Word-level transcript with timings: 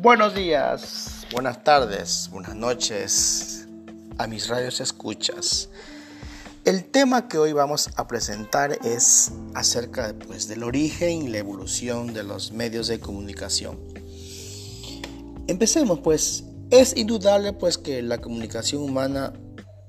Buenos 0.00 0.32
días, 0.32 1.26
buenas 1.32 1.64
tardes, 1.64 2.28
buenas 2.30 2.54
noches 2.54 3.66
a 4.16 4.28
mis 4.28 4.46
radios 4.46 4.80
escuchas. 4.80 5.70
El 6.64 6.84
tema 6.84 7.26
que 7.26 7.36
hoy 7.36 7.52
vamos 7.52 7.90
a 7.96 8.06
presentar 8.06 8.78
es 8.84 9.32
acerca 9.56 10.14
pues, 10.24 10.46
del 10.46 10.62
origen 10.62 11.22
y 11.22 11.28
la 11.28 11.38
evolución 11.38 12.14
de 12.14 12.22
los 12.22 12.52
medios 12.52 12.86
de 12.86 13.00
comunicación. 13.00 13.76
Empecemos 15.48 15.98
pues, 15.98 16.44
es 16.70 16.96
indudable 16.96 17.52
pues 17.52 17.76
que 17.76 18.00
la 18.00 18.18
comunicación 18.18 18.82
humana 18.82 19.32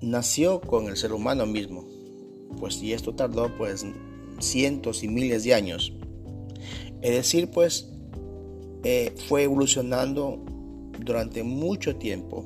nació 0.02 0.60
con 0.60 0.88
el 0.88 0.98
ser 0.98 1.14
humano 1.14 1.46
mismo, 1.46 1.88
pues 2.60 2.82
y 2.82 2.94
esto 2.94 3.14
tardó 3.14 3.56
pues 3.56 3.86
cientos 4.40 5.04
y 5.04 5.08
miles 5.08 5.44
de 5.44 5.54
años. 5.54 5.94
Es 7.04 7.12
decir, 7.12 7.52
pues 7.52 7.86
eh, 8.84 9.14
fue 9.28 9.44
evolucionando 9.44 10.40
durante 11.00 11.44
mucho 11.44 11.96
tiempo 11.96 12.46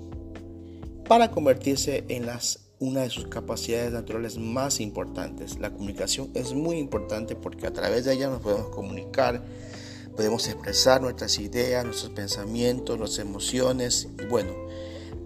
para 1.07 1.31
convertirse 1.31 2.05
en 2.07 2.27
una 2.79 3.01
de 3.01 3.09
sus 3.09 3.27
capacidades 3.27 3.91
naturales 3.91 4.37
más 4.37 4.79
importantes. 4.79 5.59
La 5.59 5.71
comunicación 5.71 6.31
es 6.33 6.53
muy 6.53 6.77
importante 6.77 7.35
porque 7.35 7.67
a 7.67 7.73
través 7.73 8.05
de 8.05 8.13
ella 8.13 8.29
nos 8.29 8.41
podemos 8.41 8.69
comunicar, 8.69 9.43
podemos 10.15 10.47
expresar 10.47 11.01
nuestras 11.01 11.39
ideas, 11.39 11.85
nuestros 11.85 12.11
pensamientos, 12.11 12.97
nuestras 12.97 13.25
emociones 13.25 14.07
bueno. 14.29 14.53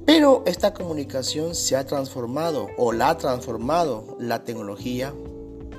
Pero 0.06 0.44
esta 0.46 0.74
comunicación 0.74 1.54
se 1.54 1.76
ha 1.76 1.86
transformado 1.86 2.68
o 2.78 2.94
la 2.94 3.10
ha 3.10 3.18
transformado 3.18 4.16
la 4.20 4.44
tecnología 4.44 5.14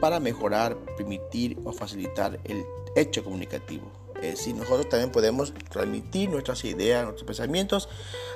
para 0.00 0.20
mejorar, 0.20 0.77
permitir 0.97 1.58
o 1.64 1.72
facilitar 1.72 2.38
el 2.45 2.62
hecho 2.95 3.24
comunicativo. 3.24 3.91
Es 4.22 4.38
decir, 4.38 4.54
nosotros 4.54 4.88
también 4.88 5.11
podemos 5.11 5.52
transmitir 5.70 6.30
nuestras 6.30 6.64
ideas, 6.64 7.05
nuestros 7.05 7.27
pensamientos 7.27 7.88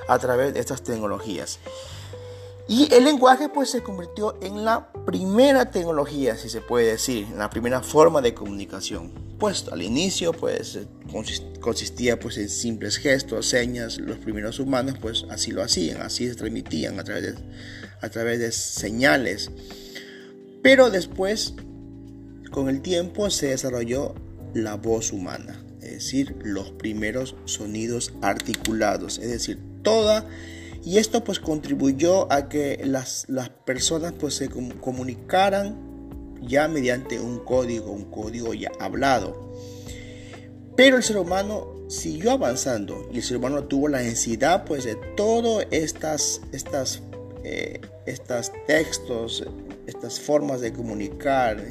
a 0.07 0.17
través 0.19 0.53
de 0.53 0.59
estas 0.59 0.83
tecnologías. 0.83 1.59
Y 2.67 2.93
el 2.93 3.03
lenguaje 3.03 3.49
pues 3.49 3.69
se 3.69 3.83
convirtió 3.83 4.37
en 4.41 4.63
la 4.63 4.87
primera 5.05 5.69
tecnología, 5.69 6.37
si 6.37 6.49
se 6.49 6.61
puede 6.61 6.91
decir, 6.91 7.27
en 7.29 7.37
la 7.37 7.49
primera 7.49 7.81
forma 7.81 8.21
de 8.21 8.33
comunicación. 8.33 9.11
Pues 9.37 9.67
al 9.69 9.81
inicio 9.81 10.31
pues 10.31 10.79
consistía 11.59 12.17
pues 12.17 12.37
en 12.37 12.47
simples 12.47 12.97
gestos, 12.97 13.47
señas, 13.47 13.97
los 13.97 14.17
primeros 14.17 14.59
humanos 14.59 14.95
pues 15.01 15.25
así 15.29 15.51
lo 15.51 15.61
hacían, 15.61 16.01
así 16.01 16.29
se 16.29 16.35
transmitían 16.35 16.99
a 16.99 17.03
través 17.03 17.35
a 18.03 18.09
través 18.09 18.39
de 18.39 18.51
señales. 18.51 19.49
Pero 20.61 20.89
después, 20.89 21.53
con 22.51 22.69
el 22.69 22.81
tiempo, 22.81 23.29
se 23.29 23.47
desarrolló 23.47 24.13
la 24.53 24.75
voz 24.75 25.11
humana, 25.11 25.61
es 25.83 25.91
decir, 25.91 26.35
los 26.43 26.71
primeros 26.71 27.35
sonidos 27.45 28.13
articulados, 28.21 29.19
es 29.19 29.29
decir, 29.29 29.59
toda 29.83 30.27
y 30.85 30.97
esto 30.97 31.23
pues 31.23 31.39
contribuyó 31.39 32.31
a 32.31 32.49
que 32.49 32.81
las, 32.83 33.25
las 33.29 33.49
personas 33.49 34.13
pues 34.19 34.35
se 34.35 34.49
comunicaran 34.49 35.77
ya 36.41 36.67
mediante 36.67 37.19
un 37.21 37.39
código, 37.39 37.91
un 37.91 38.05
código 38.05 38.53
ya 38.53 38.69
hablado. 38.79 39.53
Pero 40.75 40.97
el 40.97 41.03
ser 41.03 41.17
humano 41.17 41.85
siguió 41.87 42.31
avanzando 42.31 43.07
y 43.13 43.17
el 43.17 43.23
ser 43.23 43.37
humano 43.37 43.63
tuvo 43.63 43.87
la 43.87 43.99
necesidad 43.99 44.65
pues 44.65 44.83
de 44.83 44.95
todos 45.15 45.65
estas, 45.71 46.41
eh, 47.45 47.79
estas 48.05 48.51
textos, 48.67 49.45
estas 49.87 50.19
formas 50.19 50.59
de 50.59 50.73
comunicar, 50.73 51.63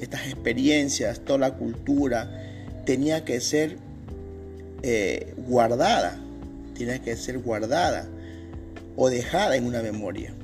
estas 0.00 0.26
experiencias, 0.26 1.20
toda 1.20 1.38
la 1.38 1.54
cultura 1.54 2.53
tenía 2.84 3.24
que 3.24 3.40
ser 3.40 3.78
eh, 4.82 5.34
guardada, 5.36 6.18
tenía 6.74 7.00
que 7.00 7.16
ser 7.16 7.38
guardada 7.38 8.06
o 8.96 9.10
dejada 9.10 9.56
en 9.56 9.66
una 9.66 9.82
memoria. 9.82 10.34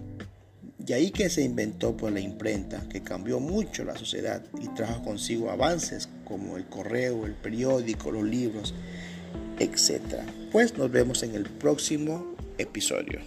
Y 0.86 0.92
ahí 0.92 1.10
que 1.10 1.28
se 1.28 1.42
inventó 1.42 1.96
pues, 1.96 2.12
la 2.12 2.20
imprenta, 2.20 2.82
que 2.88 3.02
cambió 3.02 3.38
mucho 3.38 3.84
la 3.84 3.96
sociedad 3.96 4.42
y 4.60 4.68
trajo 4.68 5.02
consigo 5.02 5.50
avances 5.50 6.08
como 6.24 6.56
el 6.56 6.66
correo, 6.66 7.26
el 7.26 7.34
periódico, 7.34 8.10
los 8.10 8.24
libros, 8.24 8.74
etc. 9.58 10.22
Pues 10.50 10.76
nos 10.76 10.90
vemos 10.90 11.22
en 11.22 11.34
el 11.34 11.44
próximo 11.44 12.34
episodio. 12.58 13.20